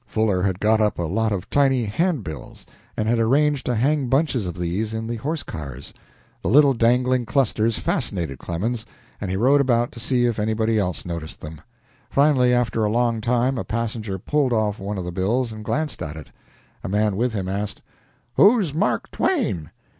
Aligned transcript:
Fuller 0.07 0.41
had 0.41 0.59
got 0.59 0.81
up 0.81 0.97
a 0.97 1.03
lot 1.03 1.31
of 1.31 1.47
tiny 1.51 1.85
hand 1.85 2.23
bills, 2.23 2.65
and 2.97 3.07
had 3.07 3.19
arranged 3.19 3.67
to 3.67 3.75
hang 3.75 4.07
bunches 4.07 4.47
of 4.47 4.55
these 4.57 4.95
in 4.95 5.05
the 5.05 5.17
horse 5.17 5.43
cars. 5.43 5.93
The 6.41 6.47
little 6.47 6.73
dangling 6.73 7.27
clusters 7.27 7.77
fascinated 7.77 8.39
Clemens, 8.39 8.83
and 9.21 9.29
he 9.29 9.37
rode 9.37 9.61
about 9.61 9.91
to 9.91 9.99
see 9.99 10.25
if 10.25 10.39
anybody 10.39 10.79
else 10.79 11.05
noticed 11.05 11.39
them. 11.39 11.61
Finally, 12.09 12.51
after 12.51 12.83
a 12.83 12.89
long 12.89 13.21
time, 13.21 13.59
a 13.59 13.63
passenger 13.63 14.17
pulled 14.17 14.53
off 14.53 14.79
one 14.79 14.97
of 14.97 15.05
the 15.05 15.11
bills 15.11 15.51
and 15.51 15.63
glanced 15.63 16.01
at 16.01 16.17
it. 16.17 16.31
A 16.83 16.89
man 16.89 17.15
with 17.15 17.35
him 17.35 17.47
asked: 17.47 17.83
"Who's 18.37 18.73
Mark 18.73 19.11
Twain?" 19.11 19.69